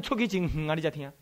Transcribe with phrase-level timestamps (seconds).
[0.00, 1.12] 你出去真远啊，你才听，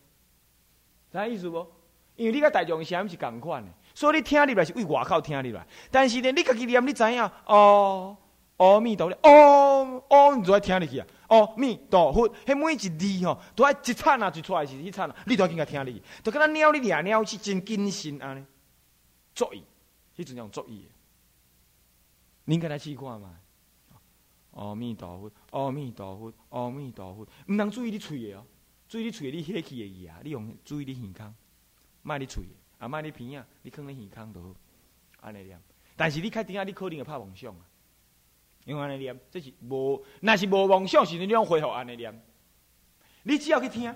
[1.12, 1.66] 啥意思不？
[2.14, 5.66] 因为你甲大众声是共款的，所以你听入来是为外口听入来。
[5.90, 8.16] 但是呢，你家己念，你知影哦，
[8.58, 11.06] 阿弥陀佛，哦哦，你就爱听入去啊。
[11.28, 16.02] 阿弥陀佛，迄每一字吼，都爱一刹那就出来是一刹那，你都要紧甲听入去。
[16.22, 18.44] 就跟那鸟你掠鸟是真精神安尼，
[19.34, 19.62] 作意，
[20.16, 20.88] 迄阵用作意的。
[22.44, 23.34] 您跟他试看嘛？
[24.52, 28.44] 阿弥陀佛，阿弥陀佛，阿弥陀佛，毋通注意你喙的哦，
[28.88, 31.34] 注意你喙，你吸气的伊啊，你用注意你耳孔，
[32.02, 32.42] 卖你嘴，
[32.78, 34.54] 啊卖你鼻啊，你放咧耳孔都好，
[35.20, 35.60] 安尼念。
[35.94, 37.60] 但是你开顶下，你可能会拍妄想啊，
[38.64, 42.22] 用安尼念，这是无，那是无妄想是，你用恢复安尼念。
[43.24, 43.94] 你只要去听，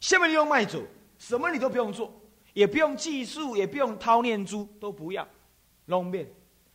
[0.00, 0.82] 什么你用卖做，
[1.18, 2.12] 什么你都不用做，
[2.52, 5.26] 也不用计数，也不用掏念珠，都不要，
[5.86, 6.28] 拢免。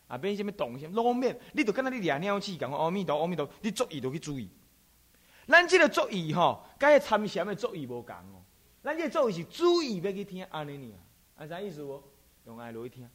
[0.07, 4.49] 啊，变什么动什么路面，你就跟那你掠鸟气讲阿弥陀阿弥陀，你注意都去注意。
[5.47, 8.43] 咱这个注意吼，甲迄参禅的作意无共哦。
[8.81, 12.03] 咱这个作意是注意要去听安尼尔，啊啥意思无？
[12.45, 13.07] 用爱落去听。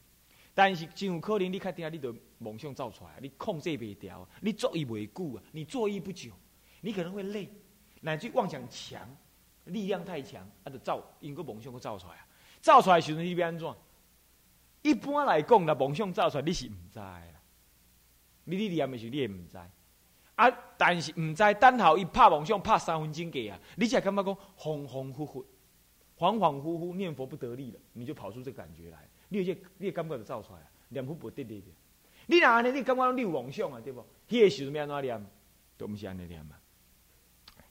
[0.53, 6.31] 但是真有可能你较听，你就梦想走出来，你控制袂掉，你作意袂久啊，你作意不久，
[6.79, 7.51] 你可能会累，
[7.99, 9.05] 乃至妄想强，
[9.65, 12.27] 力量太强，啊，就走，因个梦想都造出来啊。
[12.61, 13.75] 造出来的时阵你要安怎？
[14.81, 17.21] 一般来讲，若梦想走出来，你是毋知啦。
[18.45, 19.59] 你你念的时候，你也毋知。
[20.37, 25.43] 啊，但是毋知等候伊拍梦想拍三分钟过啊，你才感觉讲恍恍惚惚、
[26.17, 28.99] 恍恍惚惚念佛不得力了，你就跑出这感觉来。
[29.29, 31.67] 你有些你也感觉就造出来啊，念佛不得力的。
[32.27, 32.71] 你哪安尼？
[32.71, 33.99] 你感觉你有妄想啊，对不？
[34.29, 35.25] 迄个时阵要安怎念？
[35.75, 36.55] 都毋是安尼念嘛。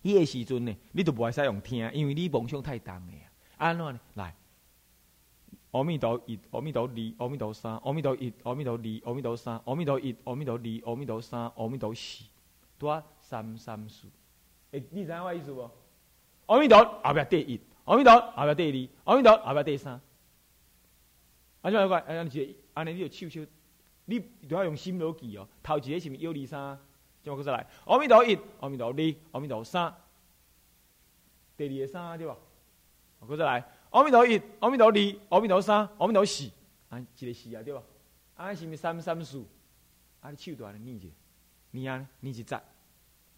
[0.02, 3.12] 迄个时阵呢，你都无爱使用听，因为你梦想太重了。
[3.58, 4.00] 安怎呢？
[4.14, 4.34] 来。
[5.72, 12.24] 阿弥陀一，阿弥陀二，阿弥陀三，阿弥陀一，阿弥陀二，阿弥陀三，阿弥陀一，阿弥陀二，阿弥陀三，阿弥陀四，
[12.78, 14.06] 多三三四。
[14.72, 15.70] 诶，你知影我意思无？
[16.46, 20.00] 阿弥陀后壁第一，阿弥陀后壁第二，阿弥陀后壁第三。
[21.62, 21.96] 啊，怎个？
[21.96, 23.50] 安尼是安尼，你就手手，
[24.04, 25.48] 你都要用心逻辑哦。
[25.62, 26.78] 头一个是毋是一二三？
[27.24, 27.66] 怎么再来？
[27.86, 29.92] 阿弥陀一，阿弥陀二，阿弥陀三，
[31.56, 32.36] 第二个三对吧？
[33.20, 33.64] 过再来。
[33.90, 36.48] 阿弥陀一，阿弥陀二，阿弥陀三，阿弥陀四，
[36.90, 37.82] 安，一个四啊，对吧？
[38.36, 39.44] 安，是毋是三三四？
[40.20, 41.08] 啊，你手段来念一下，
[41.76, 42.60] 念啊，念一节，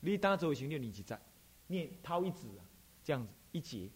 [0.00, 1.18] 你当做成就念一节，
[1.66, 2.64] 念头一字啊，
[3.04, 3.90] 这样子一节。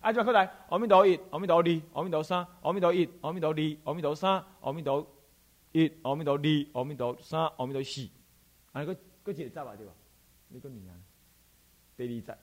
[0.00, 5.04] 啊，再过来，阿弥陀一，阿弥陀二，阿弥陀三，阿弥陀一，阿弥陀二，阿弥陀三，阿弥陀
[5.72, 8.08] 一，阿弥陀二，阿弥陀三，阿弥陀四，
[8.72, 9.92] 啊，个个一个节啊，对吧？
[10.48, 10.94] 你个念啊，
[11.96, 12.38] 第二节。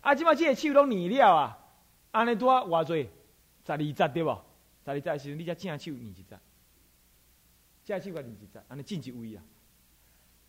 [0.00, 0.14] 啊！
[0.14, 1.58] 即马即个手拢念了啊，
[2.12, 3.10] 安尼拄啊偌济，
[3.66, 4.40] 十二节对无？
[4.84, 6.38] 十二节时阵，你才正手念一节，
[7.86, 9.42] 正手甲念一只，安尼进一位啊。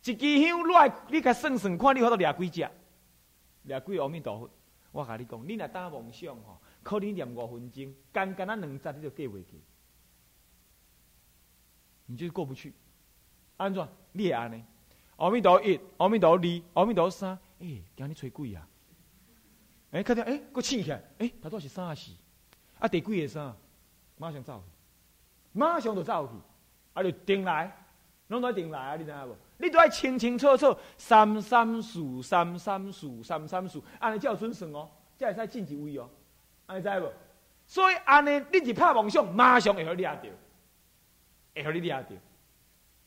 [0.04, 2.68] 一支香来，你甲算算看，你好多掠几只？
[3.62, 4.50] 掠几阿弥陀佛？
[4.90, 9.60] 我甲你讲，你若打梦想吼，可能念五分钟，干干啊两节你就过袂去，
[12.06, 12.74] 你就过不去。
[13.56, 13.86] 安怎？
[14.12, 14.64] 你会安尼？
[15.16, 18.68] 阿弥陀一，阿弥陀二，阿弥陀三，诶，今日吹鬼啊！
[19.90, 22.12] 哎，看到哎，搁醒起来，哎，他都是三四，
[22.78, 23.54] 啊，第几个三，
[24.16, 24.62] 马上走，
[25.52, 26.32] 马上就走去，
[26.98, 27.72] 啊，就定来，
[28.26, 29.36] 拢在定来啊，你知影无？
[29.58, 36.10] 你都要清清楚楚，三三四，三三四，三三四，安尼才有准算哦，才会使进一位哦，
[36.66, 37.12] 安尼知无？
[37.66, 40.28] 所以安尼，你一拍梦想，马上会互你掠着，
[41.54, 42.16] 会互你掠着。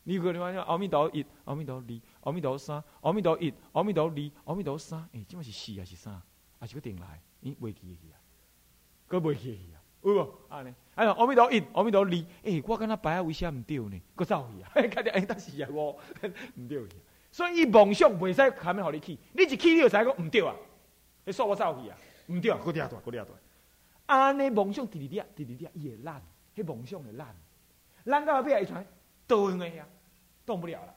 [0.04, 6.20] 你可能讲阿弥陀一，阿弥陀二，阿弥陀三，阿弥陀一，阿弥陀二，阿弥陀三，哎，这嘛是四还是三？
[6.58, 8.16] 还是个定来，咦，未记去啊？
[9.08, 9.78] 佫未记去啊？
[10.02, 10.34] 有无？
[10.48, 14.00] 安尼，哎呀，阿弥陀一，阿弥陀二，哎，我敢若摆啊，为啥毋对呢？
[14.14, 14.68] 佫走去啊？
[14.92, 15.92] 看到哎，但是啊，我
[16.56, 16.96] 毋对去。
[17.30, 20.54] 所以伊梦想袂使下面互你去，你一去你就知讲毋对啊？
[21.24, 21.96] 你说我走去啊？
[22.28, 22.60] 毋对啊？
[22.62, 23.30] 佫掠大，佫掠大。
[24.06, 26.22] 安尼梦想第二滴，第二滴伊会烂，
[26.54, 27.34] 迄梦想会烂，
[28.04, 28.84] 烂到后壁一传
[29.26, 29.86] 倒去呀，
[30.44, 30.94] 动不了了。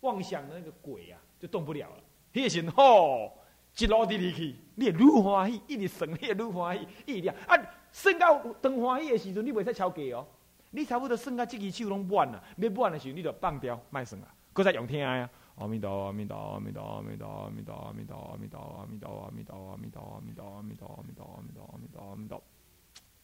[0.00, 2.02] 妄想的那个鬼啊，就动不了了。
[2.32, 3.32] 迄个时吼。
[3.76, 7.56] 一路直直去，你会愈欢喜，一直算，你会愈欢喜，一直啊，
[7.98, 10.24] 算到当欢喜的时阵，你袂使超过哦。
[10.70, 14.28] 你差不多算到这支手拢满了，要满的时候，你就放掉，卖算啊。
[14.52, 15.28] 搁再用听啊！
[15.56, 22.42] 阿弥陀，阿弥陀，阿弥陀，阿弥陀，阿弥陀，阿弥陀，阿弥陀，阿弥陀，阿弥陀，阿弥陀，阿弥陀，阿弥陀，阿弥陀，阿弥陀，阿弥陀，阿弥陀，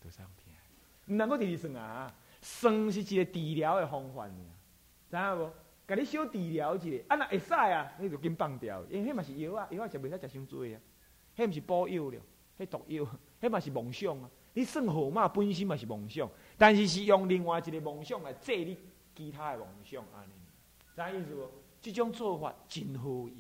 [0.03, 0.53] 都使用听。
[1.06, 2.12] 毋能够直直算啊！
[2.41, 4.35] 算是一个治疗的方法，知
[5.17, 5.53] 影无？
[5.87, 10.81] 甲你小治疗一下，啊那会使啊，你就紧放掉，因为迄嘛是药啊，药啊食袂使食伤多啊，
[11.37, 12.19] 迄毋是补药了，
[12.59, 13.06] 迄毒药，
[13.41, 14.29] 迄嘛是梦想啊。
[14.54, 18.78] 你算号码本身嘛是梦想，但是是用另外一个梦想来借你
[19.14, 20.32] 其他的梦想安尼，
[20.96, 21.50] 知影意思无？
[21.82, 23.36] 这种做法真好用。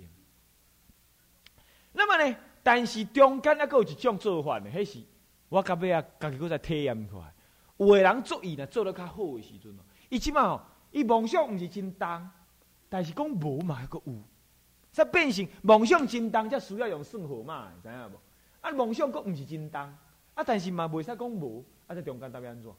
[1.92, 2.36] 那么呢？
[2.62, 5.02] 但是中间还佫有一种做法呢，迄是
[5.48, 7.32] 我到尾啊，家己佫再体验出来。
[7.76, 9.72] 有的人做伊呢，做得较好的时阵，
[10.08, 12.30] 伊即嘛吼，伊梦想毋是真重，
[12.88, 14.22] 但是讲无嘛还佫有，
[14.90, 18.20] 则变成梦想真重，则需要用算号码，知影无？
[18.60, 19.94] 啊，梦想佫毋是真重，
[20.34, 22.72] 啊，但是嘛袂使讲无，啊，在中间到底安怎？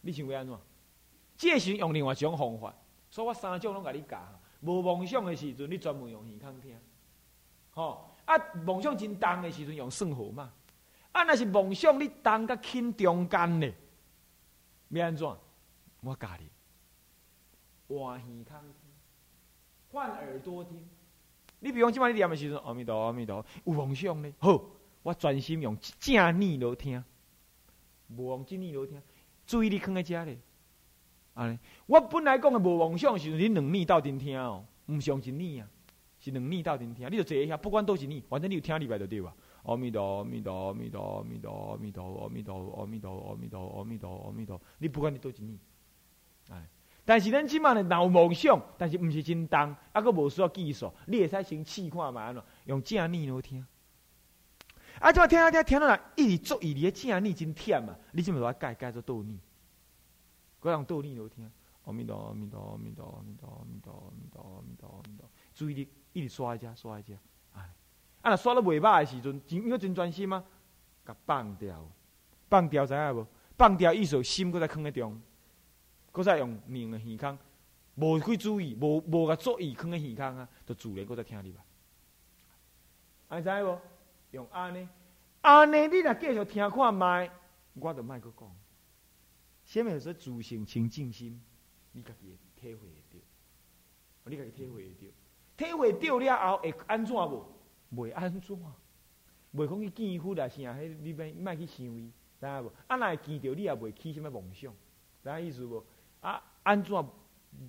[0.00, 0.58] 你想要安怎？
[1.36, 2.74] 即个时用另外一种方法，
[3.10, 4.20] 所以我三种拢甲你教。
[4.60, 6.76] 无梦想的时阵，你专门用耳孔听，
[7.70, 8.06] 吼。
[8.26, 10.52] 啊，梦想真重的时阵用算号嘛。
[11.12, 13.72] 啊，若是梦想你重甲轻中间的，
[14.90, 15.26] 要安怎？
[16.02, 16.50] 我教你，
[17.88, 18.58] 换耳孔，
[19.90, 20.88] 换耳朵听。
[21.58, 24.32] 你比方即摆你念的时阵，阿弥陀阿弥陀，有梦想呢。
[24.38, 24.62] 好，
[25.02, 27.02] 我专心用正耳朵听，
[28.08, 29.00] 无用正耳朵听。
[29.46, 30.38] 注意力放在遮咧。
[31.34, 35.68] 安尼，我本来讲的无梦想时阵，你两耳斗阵听哦，毋上真耳啊。
[36.18, 39.34] 是两耳斗阵听，你就坐一下，不管都是你，反正你有听里边就对吧？
[39.62, 45.58] 阿弥陀，阿弥陀，阿弥陀，阿弥陀，阿弥陀，阿弥陀，阿弥陀，阿弥陀，阿弥陀，阿弥陀，你不管你都是你。
[46.50, 46.66] 哎，
[47.04, 49.58] 但是咱即满呢，有梦想，但是毋是真重，
[49.92, 52.22] 啊，佫无需要技术，你会使先试看嘛？
[52.22, 53.66] 安怎用正耳朵听。
[55.00, 57.98] 啊，即摆听听听听到来，一直做，伊伫个正耳真忝啊！
[58.12, 59.38] 你即摆要改改做倒耳，
[60.60, 61.50] 搁用倒耳朵听。
[61.84, 65.88] 阿弥陀，阿弥陀，阿弥陀，阿弥陀，阿弥陀，阿弥陀，阿弥陀，阿弥陀，注意力。
[66.12, 67.16] 一直刷一只，刷一只，
[67.54, 67.62] 哎，
[68.22, 68.30] 啊！
[68.30, 70.44] 若刷了袂歹的时阵，真应该真专心吗？
[71.06, 71.88] 甲放掉，
[72.48, 73.26] 放掉知影无？
[73.56, 75.20] 放掉意思，心搁在放在中，
[76.10, 77.38] 搁再用命的耳孔，
[77.94, 81.62] 无去注意，无无甲注意放在耳孔啊，就自然搁在听入来。
[83.28, 83.78] 安知无？
[84.32, 84.88] 用安尼，
[85.40, 87.30] 安尼你若继续听看麦，
[87.74, 88.48] 我就卖搁讲。
[89.64, 91.40] 下面说自性清净心，
[91.92, 93.24] 你家己体会得到，
[94.24, 95.12] 你家己体会得到。
[95.56, 97.44] 体会到了后会安怎无？
[97.94, 98.58] 袂安怎？
[99.54, 100.48] 袂讲去见佛啊？
[100.48, 100.56] 啥？
[100.74, 102.72] 迄你别莫去想伊，知影无？
[102.86, 104.72] 啊，若会见着你也袂起什么梦想，
[105.22, 105.84] 知影意思无？
[106.20, 107.06] 啊，安怎？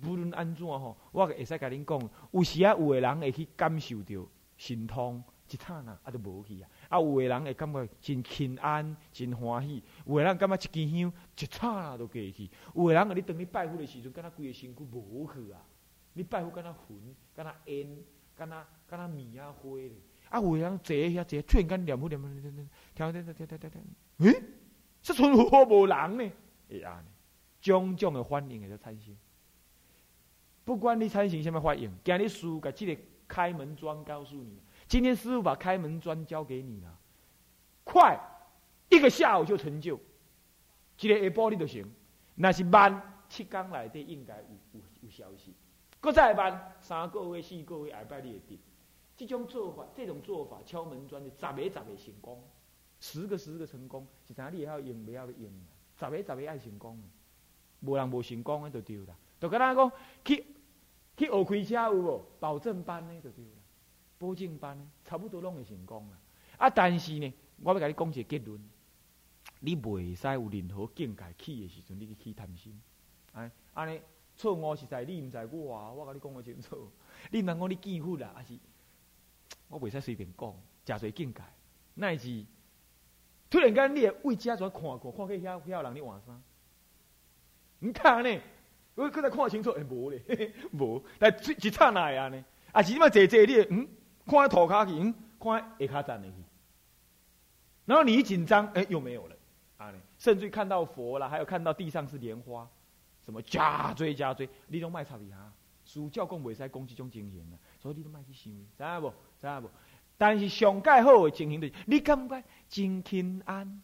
[0.00, 4.26] 不论安怎吼，我会使甲恁讲，有时啊，有个人会去感受到
[4.56, 6.68] 心痛一刹那，啊，就无去啊。
[6.88, 15.60] 啊，有的人会感觉真轻安、真欢喜；有的人感觉一支香一刹那都过去；有的人啊，你当你拜佛的时阵，敢若规个身躯无去啊。
[16.14, 16.98] 你拜佛敢若魂，
[17.34, 17.96] 敢若烟，
[18.36, 19.92] 敢若敢若米啊花咧。
[20.28, 24.42] 啊，有的人坐遐坐，突然间念佛念佛念念念，听听听听听听听，诶，
[25.02, 26.32] 这村好无人呢？
[26.68, 27.08] 会安尼，
[27.60, 29.14] 种种的反应会就产生。
[30.64, 34.58] 不管你产生什么反应，今日师傅把这个开门砖告诉你，
[34.92, 36.98] 今天师傅把开门砖交给你了，
[37.82, 38.20] 快，
[38.90, 39.98] 一个下午就成就，
[41.00, 41.90] 一个下晡你就行。
[42.34, 45.54] 那是慢，七天内底应该有有有消息。
[45.98, 48.60] 搁再办三个月、四个月，下摆你会得。
[49.16, 52.44] 这种做法，这种做法，敲门砖的十个十个成功，
[53.00, 54.50] 十个十个成功，是啥？
[54.50, 55.50] 你也要用，不要用。
[55.98, 57.02] 十个十个爱成功，
[57.80, 59.16] 无人无成功的就对啦。
[59.40, 59.90] 就跟咱讲，
[60.22, 60.44] 去
[61.16, 62.26] 去学开车有无？
[62.38, 63.61] 保证班的就对啦，
[64.22, 66.18] 保证班差不多拢会成功啦。
[66.56, 68.60] 啊，但是呢，我要甲你讲一个结论：
[69.58, 72.80] 你袂使有任何境界起的时阵，你去起贪心，
[73.32, 74.00] 哎，安尼。
[74.34, 75.92] 错误是在你，毋在我啊！
[75.92, 76.90] 我甲你讲个清楚。
[77.30, 78.58] 你毋通讲你见佛啦，还是
[79.68, 80.54] 我袂使随便讲，
[80.86, 81.42] 诚侪境界。
[81.94, 82.46] 乃是
[83.50, 86.42] 突然间，你为遮怎看看，看去遐遐人咧换衫？
[87.80, 88.40] 毋看呢？
[88.94, 90.22] 我搁再看清楚，诶，无咧，
[90.72, 91.04] 无。
[91.18, 91.30] 但
[91.62, 93.86] 一刹那会安尼，啊是你嘛坐坐你会，嗯，
[94.26, 96.34] 看涂骹去，看下骹站的去。
[97.84, 99.36] 然后你一紧张，哎，又没有了，
[99.76, 102.68] 啊甚至看到佛了，还有看到地上是莲花。
[103.24, 105.52] 什么加追加追，你拢卖插伊哈？
[105.84, 109.14] 书教讲袂使讲即种情形啊，所以你都卖去想，知影无？
[109.40, 109.70] 知影无？
[110.18, 113.82] 但是上界好的情形就是，你感觉真轻安，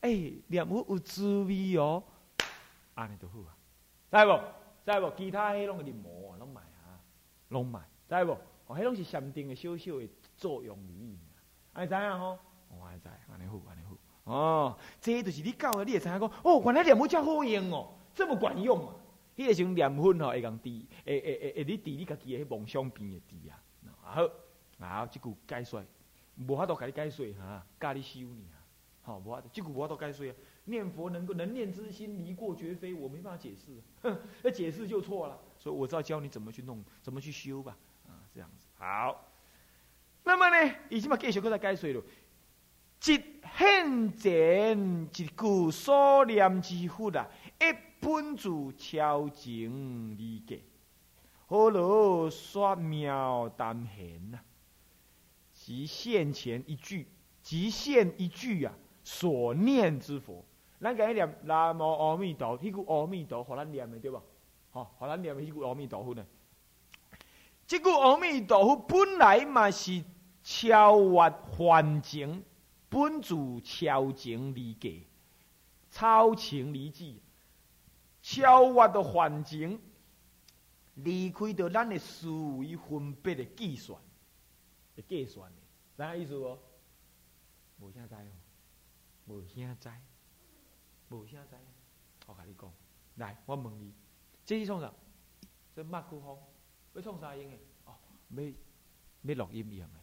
[0.00, 2.02] 哎，念佛有滋味哦，
[2.94, 3.50] 安尼就好啊，
[4.10, 4.40] 知无？
[4.84, 5.12] 知无？
[5.16, 7.02] 其他迄拢是魔啊，拢卖啊，
[7.48, 8.38] 拢卖，知无？
[8.68, 10.06] 哦，迄拢是禅定的小小的
[10.36, 11.18] 作用而已，
[11.72, 12.38] 安知影吼？
[12.68, 13.96] 我安知，安尼好，安尼好。
[14.30, 17.94] 哦，这就是你教的，你会知影讲，哦，原来念佛真好用哦。
[18.14, 18.94] 这么管用啊！
[19.36, 20.68] 迄个时候念佛吼，会讲治，
[21.06, 23.56] 会会会会你治你家己的梦想病的治啊！
[24.02, 24.28] 好，
[24.78, 25.82] 好，这句解说，
[26.46, 28.60] 无法度甲你解说哈，教你修你啊！
[29.00, 30.34] 好，无法度，这句无法度解说啊！
[30.64, 35.40] 念佛能够能念之心离过绝非，我没办法解释，哼那解释就错了。
[35.56, 37.74] 所以我知道教你怎么去弄，怎么去修吧。
[38.32, 39.24] 这样子好。
[40.24, 42.02] 那么呢，已经把继续搁在解说了。
[43.00, 43.22] 即
[43.56, 47.28] 现前一句所念之佛啊，
[47.60, 47.88] 一。
[48.00, 50.60] 本自超情理解，
[51.48, 54.38] 何罗说妙淡显呐？
[55.52, 57.08] 即现前一句，
[57.42, 60.44] 即现一句啊，所念之佛。
[60.80, 64.22] 咱今日念南无阿弥陀，迄句阿弥陀，互咱念的对吧？
[64.70, 66.24] 吼，互咱念的迄句阿弥陀佛呢？
[67.68, 70.02] 这句阿弥陀佛本来嘛是
[70.42, 72.42] 超越环境，
[72.88, 75.02] 本自超情离界，
[75.90, 77.20] 超情离际，
[78.22, 79.78] 超越的环境，
[80.94, 84.00] 离开到咱的思维分别的计算，
[84.96, 85.58] 的计算的，
[85.98, 86.58] 啥意思哦？
[87.80, 88.32] 无啥知哦，
[89.26, 89.90] 无啥知，
[91.10, 91.56] 无啥知。
[92.26, 92.72] 我甲你讲，
[93.16, 93.92] 来，我问你，
[94.46, 94.90] 这是创啥？
[95.76, 96.38] 这麦克风。
[96.98, 97.56] 要创啥用的？
[97.84, 97.94] 哦，
[98.30, 98.42] 要
[99.22, 100.00] 要录音用的。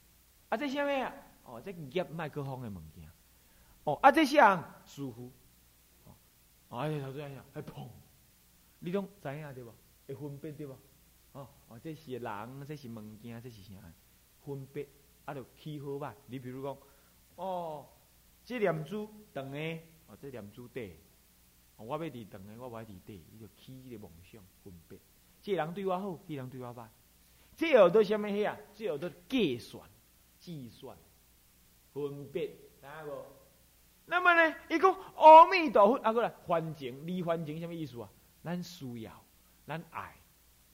[0.50, 1.14] 啊，这啥物啊？
[1.44, 3.10] 哦，这夹麦克风的物件。
[3.84, 4.82] 哦，啊，这啥？
[4.86, 5.30] 舒服。
[6.70, 7.90] 哦，哎，头先样，还碰。
[8.80, 9.74] 你拢知影对无？
[10.08, 10.72] 会分辨对无？
[11.34, 13.74] 哦，哦，这是人，这是物件，这是啥？
[14.46, 14.88] 分别，
[15.26, 16.16] 啊，就起好吧。
[16.28, 16.78] 你比如讲，
[17.36, 17.90] 哦，
[18.46, 20.90] 这念珠长的，哦，这念珠短。
[21.78, 25.02] 哦，我要伫长的，我要伫短，伊就起个梦想分辨。
[25.46, 26.88] 这人对我好，那人对我歹。
[27.56, 28.58] 这有都什么嘢啊？
[28.74, 29.88] 这有都计算、
[30.40, 30.98] 计算、
[31.94, 33.24] 分别，知无？
[34.08, 34.56] 那么呢？
[34.72, 38.10] 伊讲阿弥陀佛，啊过来环境，离环境什么意思啊？
[38.44, 39.24] 咱需要，
[39.68, 40.16] 咱爱，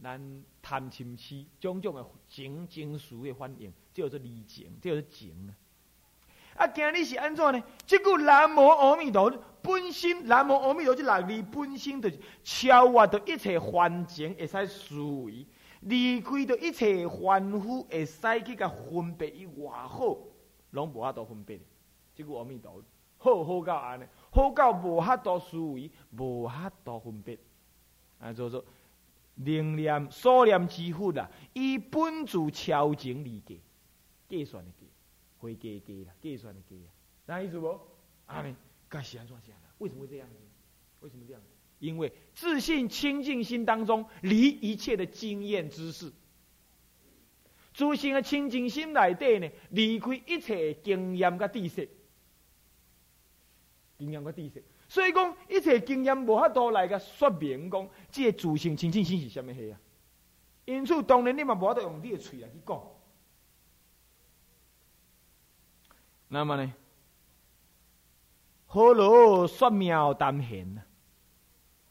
[0.02, 5.54] 咱贪嗔痴，种种的情情绪的反应，这叫做离情，这叫做情。
[6.56, 7.64] 啊，今日是安怎呢？
[7.86, 9.32] 这个南无阿弥陀
[9.62, 15.46] 本身，南无阿弥陀这六字本身就是超越到一切环境，会使思维，
[15.82, 20.18] 离开到一切凡夫，会使去甲分别伊外好，
[20.72, 21.60] 拢无法度分别。
[22.14, 22.84] 这个阿弥陀
[23.18, 27.38] 好好到安尼，好到无法度思维，无法度分别。
[28.20, 28.64] 啊，做做
[29.36, 33.58] 灵念所念之佛啊，伊本自超情离界，
[34.28, 34.81] 计算的
[35.42, 36.90] 会计计啦，计算的计啊，
[37.26, 37.68] 那意思不？
[38.28, 38.56] 啊，你
[38.88, 39.68] 该是安怎讲的？
[39.80, 40.36] 为什么会这样子？
[41.00, 41.42] 为什么这样？
[41.80, 46.14] 因为自信清净心当中离一切的经验知识，
[47.74, 51.90] 自信的清净心内底呢，离开一切经验甲知识，
[53.98, 54.64] 经验甲知识。
[54.88, 59.80] 所以讲一切经验无法度来个说明讲，这个自信清净心是什么系啊？
[60.66, 62.80] 因此，当然你嘛无法度用你的嘴来去讲。
[66.34, 66.74] 那么呢？
[68.66, 70.86] 好罗说妙谈贤啊？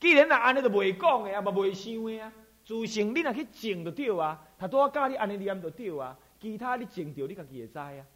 [0.00, 2.32] 既然那安尼都未讲的，也嘛未想的啊。
[2.64, 6.18] 自性你若去静就对啊，他多教你安尼念就对啊。
[6.40, 8.06] 其他你静着，你家己会知啊。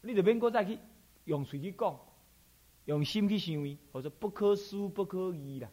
[0.00, 0.78] 你就免搁再去
[1.24, 2.00] 用嘴去讲，
[2.86, 5.68] 用心去想伊，或者不可思不可议啦，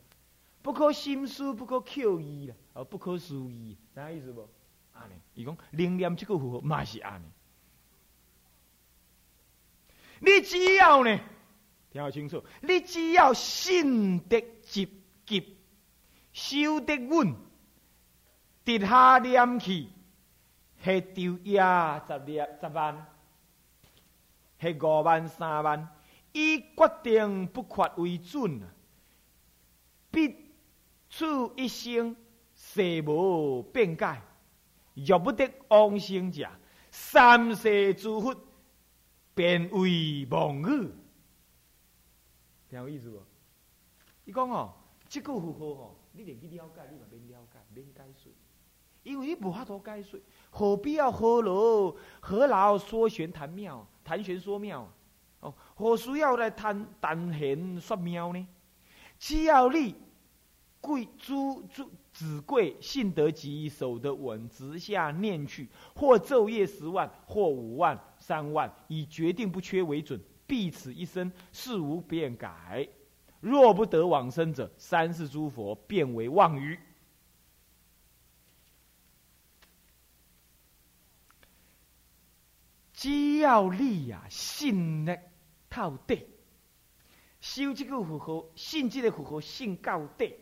[0.62, 4.46] 不可心思不可口议啦，哦，不可思议，啥意思无？
[4.92, 7.28] 安尼，伊讲灵念这个符号嘛是安尼。
[10.22, 11.20] 你只要呢，
[11.92, 14.88] 听好清楚，你只要信得积
[15.26, 15.58] 极，
[16.34, 17.36] 修得稳，
[18.64, 19.88] 跌下念去，
[20.84, 23.08] 系丢呀十两十万，
[24.60, 25.90] 系五万三万，
[26.34, 28.68] 以决定不缺为准啊，
[30.12, 30.36] 必
[31.10, 32.16] 处一生
[32.56, 34.22] 誓无变改，
[34.94, 36.48] 若不得往生者，
[36.92, 38.36] 三世诸佛。
[39.40, 40.92] 变为妄语，
[42.70, 43.24] 听有意思不？
[44.26, 44.74] 伊讲哦，
[45.08, 48.30] 这个符号哦，你连去了解，你嘛免了解，免解说，
[49.02, 50.20] 因为你无法度解说，
[50.50, 54.86] 何必要何劳何劳说玄谈妙，谈玄说妙
[55.40, 55.56] 哦？
[55.74, 58.46] 何需要来谈谈玄说妙呢？
[59.18, 59.96] 只要你
[60.82, 67.98] 贵诸诸子贵信得吉，守得稳，直下念去，或昼夜十万，或五万。
[68.18, 72.90] 三万以决定不缺为准，必此一生事无变改。
[73.40, 76.78] 若不得往生者，三世诸佛变为妄语。
[82.92, 85.18] 只要你呀信得
[85.70, 86.28] 透底，
[87.40, 90.36] 修这个符号，信这个符号信到底，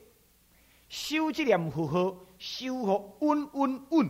[0.90, 4.10] 修这念符号修好稳稳稳。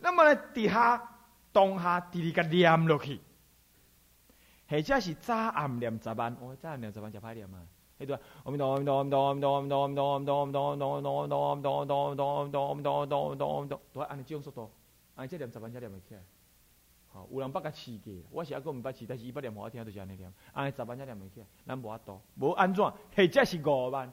[0.00, 1.14] 那么呢，底下。
[1.50, 3.18] 当下直直甲念落去，
[4.68, 7.66] 或者是早暗念十万，哦，早暗念十万就歹念啊！
[7.98, 14.70] 迄段，阿弥陀阿弥陀阿弥陀阿弥陀阿弥陀阿弥陀阿弥陀阿弥陀阿弥陀阿弥陀阿弥陀阿弥陀阿弥陀阿弥陀阿弥陀阿弥陀阿弥陀阿弥陀阿弥陀，都按你这种速度，
[15.16, 16.20] 按这念十万才念会起来。
[17.10, 22.84] 好，有人捌甲试过，我是还阁毋捌试，但是伊捌念互我听，就是安尼念，按十万才念会起来，咱无法度，无安怎？
[22.84, 24.12] 或者是五万，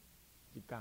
[0.53, 0.77] 一工，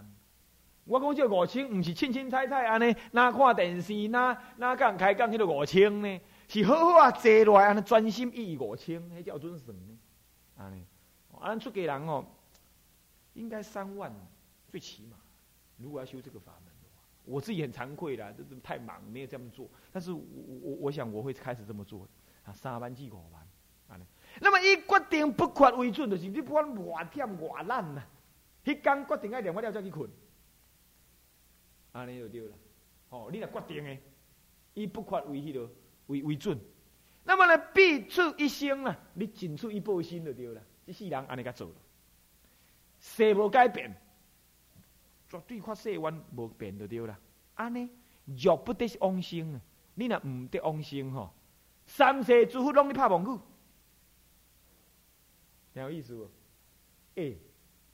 [0.84, 6.20] 我讲这五千，毋是凊凊彩彩安尼，哪看电视，哪哪讲开讲，迄个五千呢？
[6.48, 9.98] 是好好啊，坐落来安尼专心意五千，迄叫准算呢？
[10.56, 10.84] 安尼，
[11.40, 12.24] 咱出家人哦，
[13.34, 14.12] 应该三万
[14.68, 15.16] 最起码。
[15.76, 19.68] 如果要修这个法门的话，我自己很惭愧啦，就是太忙没有这么做。
[19.92, 20.20] 但是我
[20.60, 22.06] 我我想我会开始这么做
[22.44, 23.46] 啊，三万至五万，
[23.88, 24.04] 安尼。
[24.40, 28.02] 那么以决定不缺为准，就是你不管偌忝偌难呐。
[28.64, 30.10] 迄天决定爱念，我了才去困，
[31.92, 32.54] 安尼就对了。
[33.08, 34.02] 哦，你若决定诶，
[34.74, 35.70] 以不缺为迄个
[36.06, 36.58] 为为准。
[37.24, 40.62] 那么呢，必出一生啦，你尽出一报心就对了。
[40.86, 41.74] 这世人安尼甲做了，
[42.98, 43.94] 世无改变，
[45.28, 47.18] 绝对发世愿无变就对了。
[47.54, 47.90] 安尼
[48.24, 49.60] 若不得往生啊，
[49.94, 51.32] 你若毋得往生吼，
[51.86, 53.40] 三世诸佛拢你拍蒙古，
[55.72, 56.30] 有意思无？
[57.14, 57.38] 诶。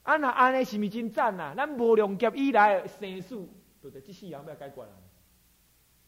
[0.07, 1.53] 啊那安尼是毋是真赞啊？
[1.53, 3.45] 咱无量劫以来生死，
[3.81, 4.95] 都在即世人要解决啊！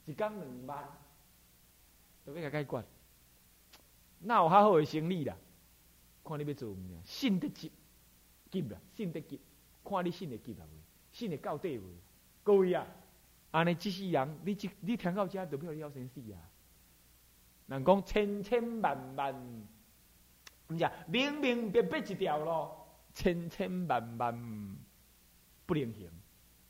[0.06, 0.88] 一工两万，
[2.24, 2.84] 都要解决。
[4.20, 5.36] 那有较好的生理啦？
[6.24, 7.02] 看你要做毋呀？
[7.04, 7.70] 信得急，
[8.50, 9.38] 急啦，信得急，
[9.84, 10.78] 看你信得急啦未？
[11.12, 11.84] 信得到底未？
[12.42, 12.88] 各位啊，
[13.52, 16.40] 安尼即世人，你即你听到遮，就表你要生死啊！
[17.68, 19.36] 人讲千千万万，
[20.70, 22.79] 毋是啊明明白白一条咯。
[23.20, 24.34] 千千万万
[25.66, 26.10] 不能行，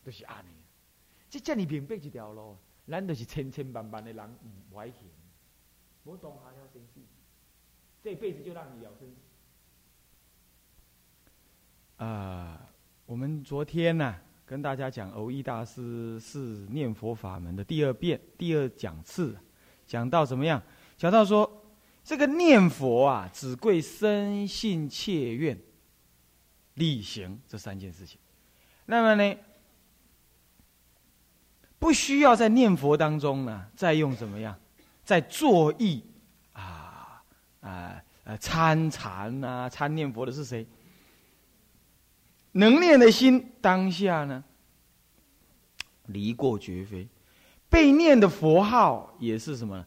[0.03, 0.49] 就是安尼。
[1.29, 4.35] 即遮尔明白一条路，咱就是千千万万的人
[4.71, 5.07] 唔爱行。
[6.03, 6.99] 我当下了生死，
[8.01, 9.13] 这辈子就让你了生死。
[12.03, 12.67] 啊，
[13.05, 16.39] 我们昨天呢，跟大家讲偶一大师是
[16.71, 19.37] 念佛法门的第二遍、第二讲次，
[19.85, 20.59] 讲到怎么样？
[20.97, 21.63] 讲到说，
[22.03, 25.55] 这个念佛啊，只贵生信切愿。
[26.79, 28.17] 力行这三件事情，
[28.85, 29.37] 那么呢，
[31.77, 34.57] 不需要在念佛当中呢，再用怎么样，
[35.03, 36.03] 在作意
[36.53, 37.21] 啊
[37.59, 40.65] 啊呃参禅啊参念佛的是谁？
[42.53, 44.43] 能念的心当下呢，
[46.07, 47.07] 离过绝非，
[47.69, 49.85] 被念的佛号也是什么？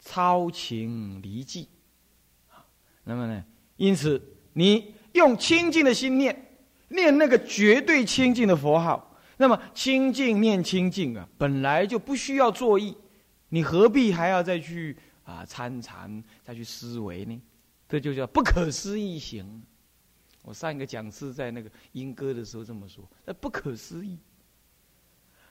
[0.00, 1.66] 超情离寂。
[3.04, 3.44] 那么呢，
[3.76, 4.20] 因此
[4.52, 4.97] 你。
[5.18, 9.04] 用清净的心念，念那个绝对清净的佛号。
[9.36, 12.96] 那么清净念清净啊，本来就不需要作意，
[13.50, 17.40] 你何必还要再去啊参禅，再去思维呢？
[17.88, 19.62] 这就叫不可思议行。
[20.42, 24.18] 我上一个讲师在那个莺歌的时候这么说：，那不可思议，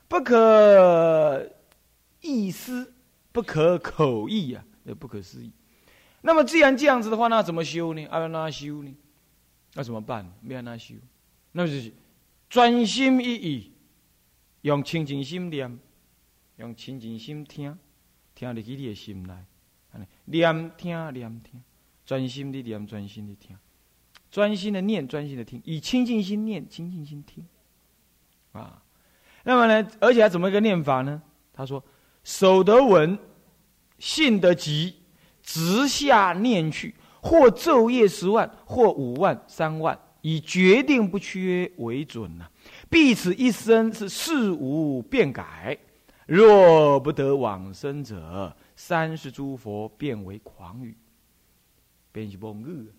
[0.07, 1.49] 不可
[2.19, 2.93] 意思，
[3.31, 5.51] 不可口意啊，那不可思议。
[6.21, 8.01] 那么既然这样子的话，那怎么修呢？
[8.11, 8.93] 要哪修呢？
[9.77, 10.27] 那怎么办？
[10.41, 10.95] 没有那修，
[11.51, 11.93] 那就是
[12.49, 13.71] 专心一意，
[14.61, 15.77] 用清净心念，
[16.55, 17.77] 用清净心听，
[18.33, 19.35] 听入去你的心内，
[20.25, 21.61] 念听念听，
[22.07, 23.55] 专心的念，专心的听，
[24.31, 27.45] 专心的念，专心的听，以清净心念，清净心听，
[28.53, 28.81] 啊，
[29.43, 29.87] 那么呢？
[29.99, 31.21] 而且还怎么一个念法呢？
[31.53, 31.83] 他说：
[32.23, 33.15] 守得稳，
[33.99, 34.95] 信得急，
[35.43, 36.95] 直下念去。
[37.21, 42.49] 或昼夜十万，或五万、三万，以决定不缺为准呐。
[42.89, 45.77] 必此一生是事无变改。
[46.25, 50.97] 若不得往生者，三世诸佛变为狂语，
[52.11, 52.91] 变是蒙语，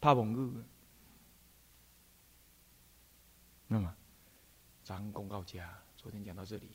[0.00, 0.52] 怕蒙语。
[3.66, 3.92] 那么，
[4.84, 6.68] 咱公告家，昨天讲到这里，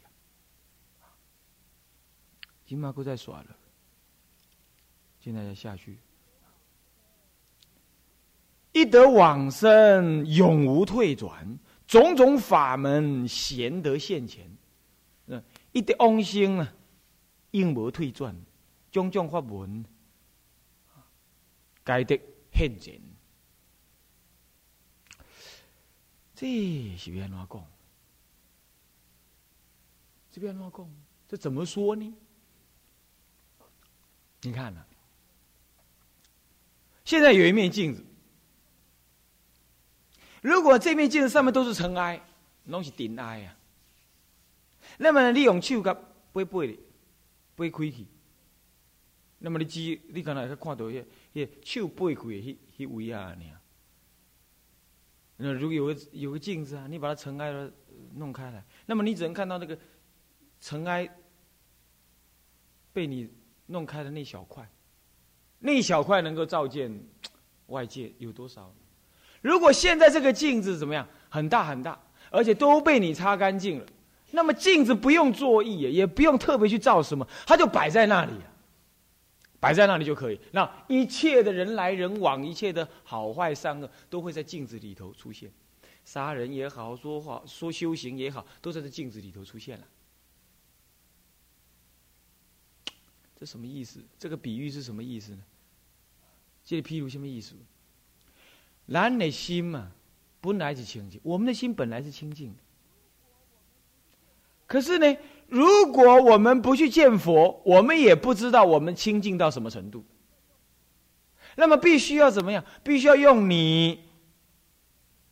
[2.65, 3.55] 金马哥在耍了，
[5.19, 5.97] 现在要下去。
[8.75, 11.57] 一得往生，永无退转，
[11.87, 14.45] 种种法门贤德现前。
[15.71, 16.73] 一得往生啊，
[17.51, 18.35] 永无退转，
[18.91, 19.85] 种种法门
[21.85, 22.19] 该得
[22.51, 22.99] 现前。
[26.35, 26.45] 这
[26.97, 27.65] 是要怎讲？
[30.33, 30.89] 这边怎讲？
[31.29, 32.13] 这怎么说呢？
[34.41, 34.85] 你看呢？
[37.05, 38.03] 现在有一面镜子。
[40.45, 42.21] 如果这面镜子上面都是尘埃，
[42.65, 43.57] 拢是尘埃啊。
[44.99, 45.91] 那么你用手甲
[46.31, 46.77] 掰掰
[47.55, 48.05] 掰开去，
[49.39, 51.03] 那么你只你刚才看到迄
[51.33, 53.61] 迄手掰开迄迄位啊，尔。
[55.37, 57.71] 那如果有个有个镜子啊，你把它尘埃都
[58.13, 59.75] 弄开来，那么你只能看到那个
[60.61, 61.09] 尘埃
[62.93, 63.27] 被你
[63.65, 64.69] 弄开的那小块，
[65.57, 67.03] 那一小块能够照见
[67.65, 68.71] 外界有多少？
[69.45, 71.07] 如果现在这个镜子怎么样？
[71.29, 73.85] 很大很大，而且都被你擦干净了，
[74.31, 78.31] 那么镜子不用作意，也不用特别去照什么，它就摆在那里。
[79.59, 80.39] 摆在那里就可以。
[80.51, 85.51] 那一切的人来人往，一切的好坏善恶，都会在镜子里头出现。
[86.03, 89.85] 杀人也好，说话说修行也好，都在这镜子里头出现了。
[93.39, 94.03] 这什么意思？
[94.17, 95.43] 这个比喻是什么意思呢？
[96.63, 97.53] 这里譬如什么意思？
[98.85, 99.91] 人的心嘛，
[100.41, 102.59] 本来是清净，我们的心本来是清净的。
[104.67, 105.17] 可是呢？
[105.47, 110.03] 如果我们不去见佛，我们也不知道我们清净到什么程度。
[111.55, 112.65] 那么必须要怎么样？
[112.83, 114.03] 必须要用你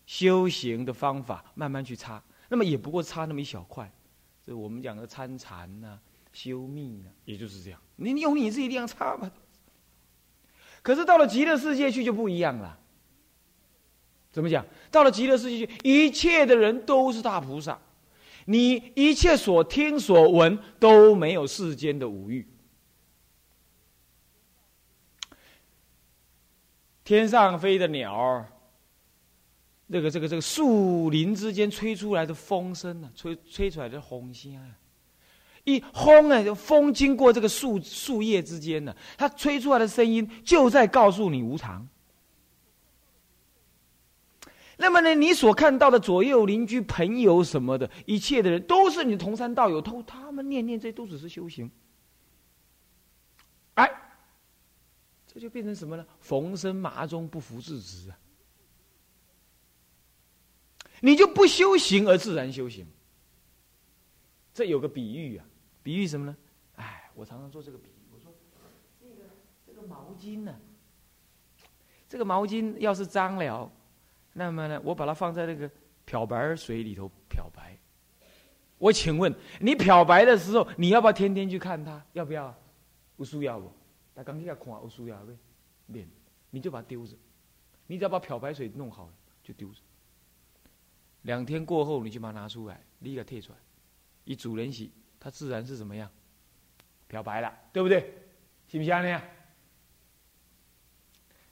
[0.06, 2.22] 修行的方法慢慢去擦。
[2.48, 3.92] 那么也不过擦那么一小块，
[4.46, 6.00] 这我们讲的参禅呐、
[6.32, 7.82] 修密呐，也就是这样。
[7.96, 9.32] 你用你自己力量擦吧。
[10.84, 12.80] 可是到了极乐世界去就不一样了。
[14.34, 14.66] 怎么讲？
[14.92, 17.80] 到了极乐世界，一切的人都是大菩萨。
[18.46, 22.46] 你一切所听所闻都没有世间的五欲，
[27.06, 28.46] 天上飞的鸟儿，
[29.90, 34.66] 这个这个这个树林之间吹出来的风声啊，吹吹出来的风声啊，
[35.64, 41.88] 一轰啊，风经过这个树树叶之间呢，它吹出来的声音就在告诉你无常。
[44.76, 51.70] 那么呢，你所看到的左右邻居、朋友什么的，一切的人都是你同山道友，都他们念念这都只是修行。
[53.76, 53.90] 哎，
[55.28, 56.06] 这就变成什么呢？
[56.20, 58.18] 逢生麻中，不服自直啊！
[61.02, 62.88] 你就不修行而自然修行。
[64.54, 65.46] 这有个比喻啊，
[65.84, 66.36] 比喻什么呢？
[66.78, 68.34] 哎，我常常做这个比喻，我说
[69.00, 69.30] 这个
[69.68, 70.56] 这个毛巾呢，
[72.10, 73.72] 这个毛巾要是脏了。
[74.34, 75.70] 那么呢，我把它放在那个
[76.06, 77.78] 漂白水里头漂白。
[78.78, 82.04] 我请问你漂白的时候，你要不要天天去看它？
[82.14, 82.54] 要不要？
[83.16, 83.72] 不需要不？
[84.16, 85.34] 他刚去看，不需要呗。
[85.86, 86.08] 免，
[86.50, 87.16] 你就把它丢着。
[87.88, 89.80] 你只要把漂白水弄好了，就丢着。
[91.22, 93.58] 两天过后，你就把它拿出来，立刻退出来。
[94.26, 96.10] 以主人洗，它自然是怎么样？
[97.08, 98.14] 漂白了，对不对？
[98.68, 99.22] 信不信呢？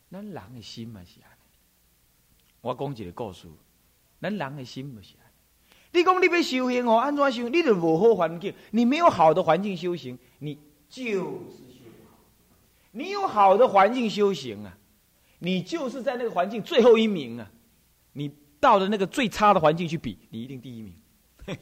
[0.10, 1.30] 那狼的心嘛是啊。
[2.62, 3.47] 我讲一个故事，
[4.21, 5.15] 咱人的心不是。
[5.93, 7.50] 你讲你要修行哦，安怎修？
[7.50, 12.17] 你就无好环境，你没有好的环境修行，你就是修不好。
[12.91, 14.78] 你有好的环境修行啊，
[15.39, 17.52] 你就是在那个环境最后一名啊。
[18.13, 20.93] 你到了那个最差的环境去比，你一定第一名。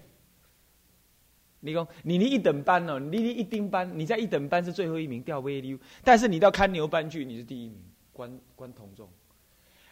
[1.62, 5.80] 你讲你你一等班哦，你你一丁班，你在一等班是最后一名，掉 V 溜。
[6.04, 7.82] 但是你到看牛班去，你是第一名，
[8.12, 9.10] 关关同众。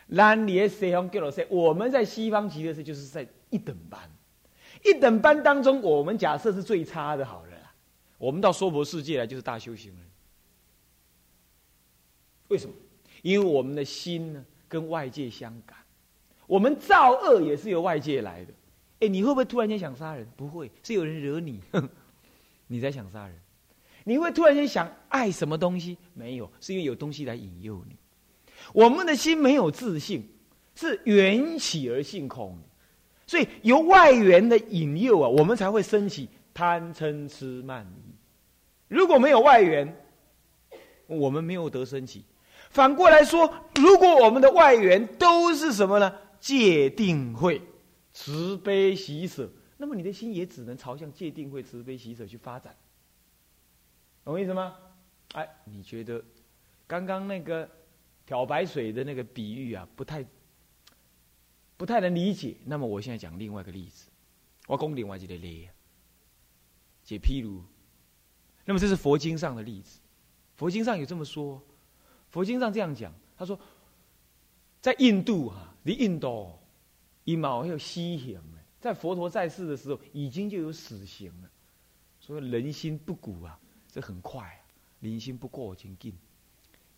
[0.07, 1.45] 南尼西方给了谁？
[1.49, 3.99] 我们在西方极乐世就是在一等班，
[4.83, 7.57] 一等班当中，我们假设是最差的，好了。
[8.17, 10.01] 我们到娑婆世界来就是大修行人。
[12.47, 12.73] 为什么？
[13.21, 15.77] 因为我们的心呢，跟外界相感。
[16.47, 18.53] 我们造恶也是由外界来的。
[19.01, 20.25] 哎，你会不会突然间想杀人？
[20.35, 21.61] 不会，是有人惹你，
[22.67, 23.37] 你在想杀人。
[24.03, 25.97] 你会突然间想爱什么东西？
[26.13, 27.95] 没有，是因为有东西来引诱你。
[28.73, 30.29] 我们的心没有自信，
[30.75, 32.57] 是缘起而性空，
[33.25, 37.87] 所以由外缘的引诱啊，我们才会升起贪嗔痴慢。
[38.87, 39.95] 如果没有外缘，
[41.07, 42.23] 我们没有得升起。
[42.69, 46.13] 反过来说，如果我们的外缘都是什么呢？
[46.39, 47.61] 戒定慧、
[48.13, 52.75] 慈悲喜舍，那么你的心也只能朝向戒定慧、慈悲喜舍去发展。
[54.23, 54.75] 懂意思吗？
[55.33, 56.23] 哎，你觉得
[56.85, 57.67] 刚刚那个？
[58.27, 60.23] 漂白水的那个比喻啊，不太
[61.77, 62.57] 不太能理解。
[62.65, 64.09] 那么我现在讲另外一个例子，
[64.67, 65.69] 我讲另外一个例，
[67.05, 67.63] 解譬如，
[68.65, 70.01] 那么这是佛经上的例子，
[70.57, 71.63] 佛经上有这么说，
[72.29, 73.57] 佛经上这样讲，他说，
[74.81, 76.51] 在印度哈，离印度，
[77.23, 78.41] 一毛还有西行
[78.81, 81.49] 在佛陀在世的时候，已经就有死刑了。
[82.19, 83.57] 所以人心不古啊，
[83.89, 84.59] 这很快啊，
[84.99, 86.13] 人心不过境近。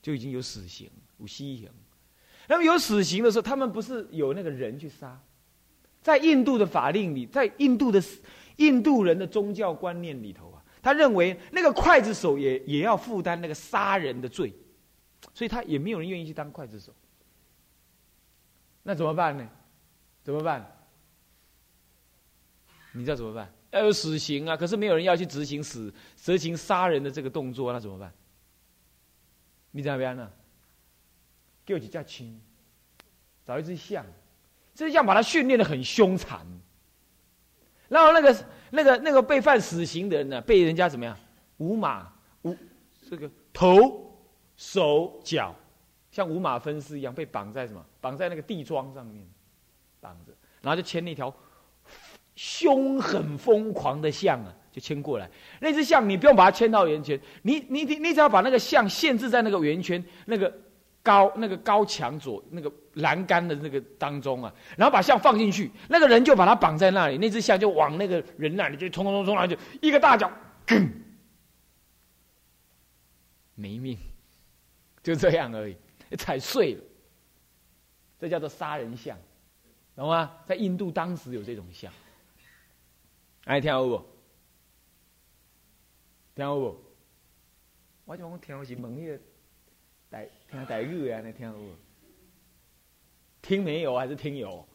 [0.02, 1.70] 就已经有死刑，有西刑。
[2.48, 5.20] 那么有死刑的时候，他们不是有那个人去杀，
[6.02, 8.04] 在印度的法令里，在印度的
[8.58, 14.54] 印度人的宗教观念里头啊，他认为那个刽子手也也要负担那个杀人的罪，
[15.34, 16.94] 所以他也没有人愿意去当刽子手。
[18.84, 19.48] 那怎么办呢？
[20.24, 20.76] 怎么办？
[22.92, 23.54] 你知道怎么办？
[23.72, 24.58] 要有死刑啊！
[24.58, 28.12] 可是没有人要去执行死、执行杀人的这个动作，那怎么办？
[29.72, 30.32] 你怎么样呢？
[31.66, 32.28] 给我几架枪，
[33.46, 34.06] 找一只象，
[34.74, 36.46] 这只象把它训练的很凶残。
[37.88, 41.18] 然后那个、那个、那个被犯死刑的人呢，被人家怎么样？
[41.58, 42.12] 五马
[42.44, 42.56] 五
[43.10, 44.18] 这个头、
[44.58, 45.56] 手、脚，
[46.12, 47.86] 像五马分尸一样，被绑在什么？
[48.00, 49.28] 绑在那个地桩上面，
[50.00, 51.34] 绑着，然后就牵那条。
[52.36, 55.30] 凶狠疯狂的象啊，就牵过来。
[55.60, 60.54] 那只象你不用把它牵到圆圈，你你你你只要把那个象限制在那个圆圈那个
[61.02, 70.32] 高那个高墙左那个栏杆的那个当中啊，然后把象放进去，那个人就把它绑在那里，那只象就往那个人那里就冲冲冲冲来，就一个大脚，
[73.56, 73.98] 没命，
[75.02, 75.76] 就这样而已，
[76.18, 76.82] 踩碎了。
[78.20, 79.18] 这叫做杀人象，
[79.96, 80.30] 懂吗？
[80.46, 81.90] 在印度当时有这种象。
[83.46, 84.02] 爱跳舞？
[86.40, 86.76] 听有无？
[88.06, 89.20] 我就讲听是问迄个
[90.10, 91.76] 台听台语的，你听有无？
[93.42, 94.66] 听没有还是听有？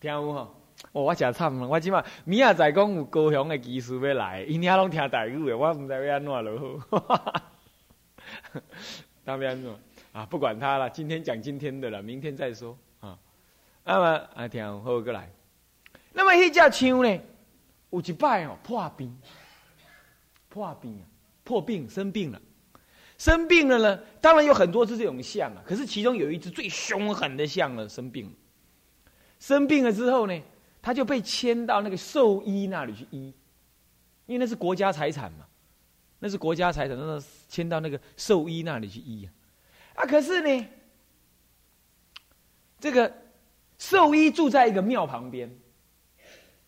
[0.00, 0.54] 听有吼？
[0.92, 6.82] 哦，我真惨了，我即马明仔载讲有高雄的技师要来，因遐拢听台语的，我唔知要安怎咯。
[9.22, 9.70] 当要安怎
[10.12, 10.24] 啊？
[10.24, 13.18] 不管他了，今天讲今天的了，明天再说啊。
[13.84, 15.30] 那么啊，听好过来。
[16.14, 17.20] 那么迄只枪呢？
[17.90, 19.14] 有一摆哦，破病，
[20.56, 21.04] 破病啊，
[21.44, 22.40] 破病生病了，
[23.18, 24.02] 生病了呢。
[24.22, 28.32] 当然有很多只这种象啊，可是其中有一只最凶狠的象呢，生病了。
[29.38, 30.42] 生病了之后呢，
[30.80, 33.34] 他就被牵到那个兽医那里去医，
[34.24, 35.46] 因为那是国家财产嘛，
[36.18, 39.28] 那是国家财产，那牵到那个兽医那里去医啊。
[39.96, 40.66] 啊，可是呢，
[42.80, 43.14] 这个
[43.76, 45.54] 兽医住在一个庙旁边，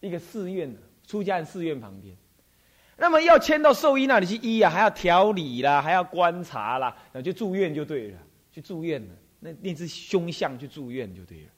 [0.00, 0.76] 一个寺院。
[1.06, 2.14] 出家人寺院旁边，
[3.00, 8.18] 那么要迁到兽医那里去医啊，还要调理啦，还要观察啦，然后就住院就对了，
[8.50, 9.14] 去住院了。
[9.40, 11.48] 那那只凶相去住院就对了。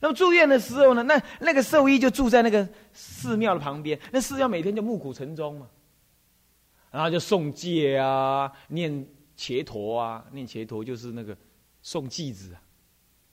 [0.00, 5.66] 那么住院的时候呢，那那个兽医就住在那个寺庙的旁边，那寺庙每天就暮鼓晨钟嘛，
[6.92, 11.36] 然后就诵戒啊，念伽陀啊，念伽陀就是那个
[11.82, 12.62] 诵偈子啊，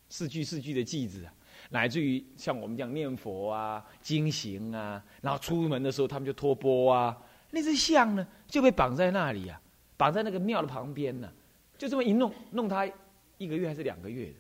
[0.10, 1.34] 四句四句的偈子啊。
[1.70, 7.18] 乃至于像我们讲念佛啊、经行啊，然后出门的时候他们就托钵啊，
[7.56, 9.62] 那只象呢就被绑在那里啊，
[9.96, 11.32] 绑在那个庙的旁边呢，
[11.78, 12.90] 就这么一弄，弄他
[13.38, 14.34] 一个月还是两个月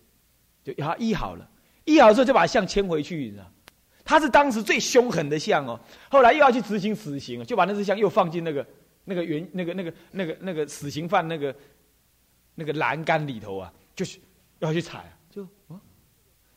[0.63, 1.47] 的，就他医好了，
[1.85, 3.51] 医好之后就把象牵回去，你知道？
[4.03, 8.65] 他是当时最凶狠的象哦，后来又要去执行死刑，就把那只象又放进那个
[9.05, 11.55] 那个原那个那个那个那个死刑犯那个
[12.55, 14.19] 那个栏杆里头啊，就是
[14.57, 15.79] 要去踩，就啊。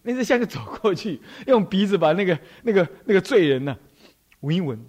[0.03, 3.77] 那只象就走过去，用鼻子把那个、那个、那个罪人呢
[4.41, 4.81] 闻一闻，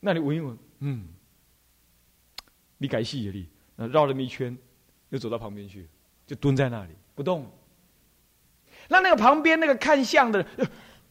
[0.00, 1.04] 那里闻一闻，嗯，
[2.82, 4.58] 你改戏了你，绕那么一圈，
[5.10, 5.88] 又走到旁边去，
[6.26, 7.48] 就蹲在那里不动。
[8.88, 10.44] 那那个旁边那个看相的，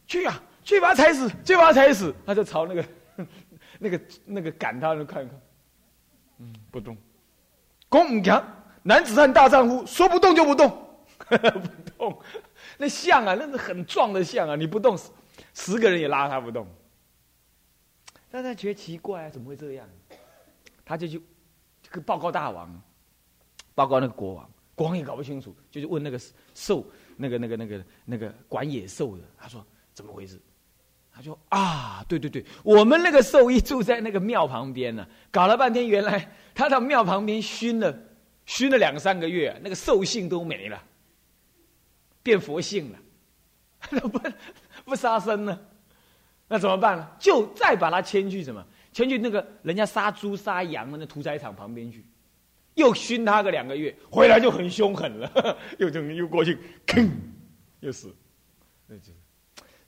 [0.06, 2.84] 去啊，去把他踩死，去把他踩死，他就朝那个、
[3.80, 5.40] 那个、那个赶他的看一看，
[6.40, 6.94] 嗯，不动。
[7.88, 8.46] 公唔强，
[8.82, 10.68] 男子汉大丈夫，说不动就不动，
[11.28, 12.22] 不动。
[12.76, 14.56] 那象啊，那是很壮的象啊！
[14.56, 14.94] 你不动，
[15.54, 16.66] 十个人也拉他不动。
[18.30, 19.88] 但他觉得奇怪啊，怎么会这样？
[20.84, 21.22] 他就去
[22.00, 22.82] 报告大王，
[23.74, 26.20] 报告那个国王，国王也搞不清楚，就去问那个
[26.54, 26.84] 兽，
[27.16, 30.40] 那个那个那个那个管野兽的，他说怎么回事？
[31.14, 37.94] 他说啊，对对对，我们那个兽医住在那个庙旁边呢，搞了半天，原来他到庙旁边熏了
[38.46, 40.82] 熏了两三个月，那个兽性都没了。
[42.22, 42.98] 变佛性了，
[44.08, 44.20] 不
[44.84, 45.60] 不杀生了？
[46.48, 47.10] 那怎么办呢？
[47.18, 48.64] 就再把他牵去什么？
[48.92, 52.04] 前去那个人家杀猪杀羊的那屠宰场旁边去，
[52.74, 57.10] 又熏他个两个月，回来就很凶狠了， 又就又过去，吭，
[57.80, 58.14] 又死。
[58.86, 59.12] 那就，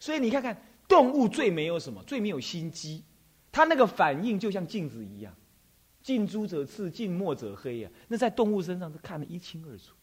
[0.01, 0.57] 所以你看看，
[0.89, 3.05] 动物最没有什么，最没有心机，
[3.53, 5.35] 它那个反应就像镜子一样，
[6.03, 7.91] 近朱者赤，近墨者黑呀。
[8.09, 9.95] 那在动物身上是看得一清二楚。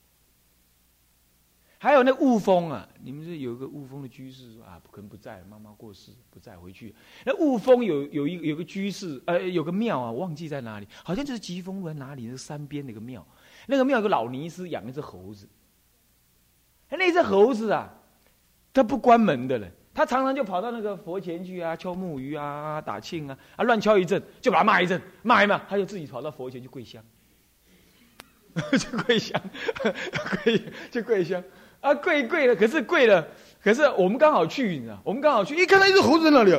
[1.83, 6.93] 还有那雾峰啊，你们这有一个雾峰的居士说啊，可能不在，妈妈过世不在，回去。
[7.25, 13.25] 那雾峰有有一有个居士，呃，有个庙啊，忘记在哪里，好像就是吉峰路哪里那山边那个庙。
[13.65, 15.49] 那个庙有个老尼斯养一只猴子，
[16.91, 17.91] 那只猴子啊，
[18.71, 27.03] 它不关门的了，他常常就跑到那个佛前去啊，敲木鱼啊，打磬啊，啊乱敲一阵，就把他骂一阵，骂一骂，他就自己跑到佛前去跪香，
[28.77, 29.41] 就跪香，
[30.43, 31.43] 跪就跪香，
[31.81, 33.27] 啊跪跪了，可是跪了，
[33.61, 36.53] 可是我们刚好去，你知道，我们刚好去，一看到一只猴子在那里，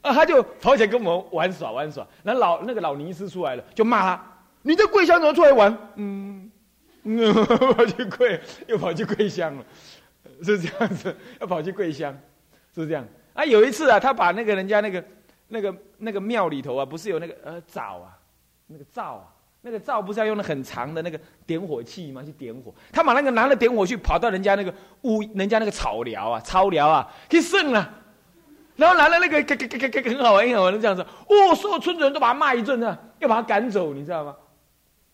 [0.00, 5.76] 啊他就跑起来跟我们玩耍玩耍，那老那个老尼斯出来了，就骂他，你这跪香怎么出来玩？
[5.96, 6.50] 嗯，
[7.76, 9.64] 跑去跪，又跑去跪香了，
[10.42, 12.18] 是这样子，要跑去跪香，
[12.74, 13.06] 是这样。
[13.34, 15.04] 啊，有一次啊，他把那个人家那个
[15.48, 18.18] 那个那个庙里头啊，不是有那个呃灶啊，
[18.66, 19.28] 那个灶啊。
[19.60, 22.22] 那个灶不是要用那很长的那个点火器吗？
[22.22, 22.72] 去点火。
[22.92, 27.94] 他把那个拿了点火去，跑到人家那个屋，人家那个草寮啊、草寮啊，去剩了。
[28.76, 31.02] 然后拿了那个，给给给给给很好玩，很好玩这样子。
[31.02, 34.36] 哦，所有村子人都把他骂一阵啊，要把他赶走，你知道吗？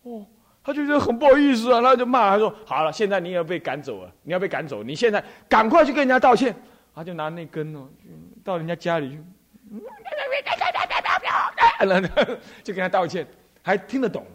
[0.02, 0.26] 哦，
[0.62, 6.54] 他就觉得很不好意思啊，然后就骂他说：“好了，现在你也要被赶走了，你要被赶走，你现在赶快去跟人家道歉。”
[6.94, 7.88] 他就拿那根哦，
[8.44, 9.24] 到人家家里去，
[12.62, 13.26] 就跟他道歉。
[13.66, 14.26] 还听得懂，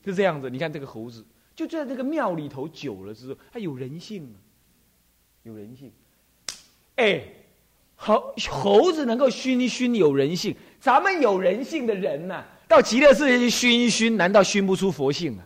[0.00, 0.48] 就这样子。
[0.48, 4.32] 你看这个猴子，就在这个庙里头久了之后，它有人性
[5.42, 5.90] 有人性。
[6.94, 7.24] 哎，
[7.96, 15.42] 猴猴子能够熏一熏有人性，咱们有人性的人呐，到极乐世界去熏一熏，难道熏不出佛性啊？